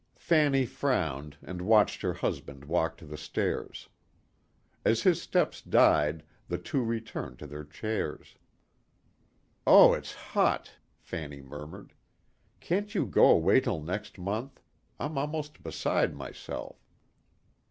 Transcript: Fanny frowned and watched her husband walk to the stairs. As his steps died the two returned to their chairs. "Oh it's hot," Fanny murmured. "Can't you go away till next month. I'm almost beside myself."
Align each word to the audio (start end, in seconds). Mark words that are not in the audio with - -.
Fanny 0.17 0.65
frowned 0.65 1.37
and 1.43 1.61
watched 1.61 2.01
her 2.01 2.13
husband 2.15 2.65
walk 2.65 2.97
to 2.97 3.05
the 3.05 3.19
stairs. 3.19 3.87
As 4.83 5.03
his 5.03 5.21
steps 5.21 5.61
died 5.61 6.23
the 6.47 6.57
two 6.57 6.83
returned 6.83 7.37
to 7.37 7.45
their 7.45 7.63
chairs. 7.63 8.33
"Oh 9.67 9.93
it's 9.93 10.15
hot," 10.15 10.71
Fanny 10.97 11.43
murmured. 11.43 11.93
"Can't 12.59 12.95
you 12.95 13.05
go 13.05 13.29
away 13.29 13.59
till 13.59 13.79
next 13.83 14.17
month. 14.17 14.59
I'm 14.99 15.19
almost 15.19 15.61
beside 15.61 16.15
myself." 16.15 16.77